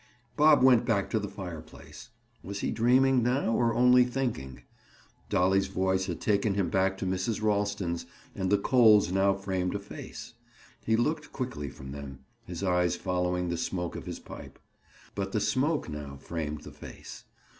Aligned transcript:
Bob 0.35 0.63
went 0.63 0.83
back 0.83 1.11
to 1.11 1.19
the 1.19 1.27
fireplace. 1.29 2.09
Was 2.41 2.61
he 2.61 2.71
dreaming 2.71 3.21
now 3.21 3.53
or 3.53 3.71
only 3.75 4.03
thinking? 4.03 4.63
Dolly's 5.29 5.67
voice 5.67 6.07
had 6.07 6.19
taken 6.19 6.55
him 6.55 6.71
back 6.71 6.97
to 6.97 7.05
Mrs. 7.05 7.39
Ralston's, 7.43 8.07
and 8.33 8.49
the 8.49 8.57
coals 8.57 9.11
now 9.11 9.35
framed 9.35 9.75
a 9.75 9.79
face. 9.79 10.33
He 10.83 10.95
looked 10.95 11.31
quickly 11.31 11.69
from 11.69 11.91
them, 11.91 12.21
his 12.45 12.63
eyes 12.63 12.95
following 12.95 13.49
the 13.49 13.57
smoke 13.57 13.95
of 13.95 14.07
his 14.07 14.19
pipe. 14.19 14.57
But 15.13 15.33
the 15.33 15.39
smoke 15.39 15.87
now 15.87 16.17
framed 16.17 16.61
the 16.63 16.71
face. 16.71 17.25